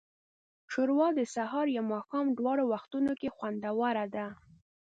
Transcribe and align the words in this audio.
ښوروا 0.71 1.07
د 1.17 1.21
سهار 1.35 1.67
یا 1.77 1.81
ماښام 1.93 2.25
دواړو 2.37 2.63
وختونو 2.73 3.11
کې 3.19 3.33
خوندوره 3.35 4.05
ده. 4.15 4.27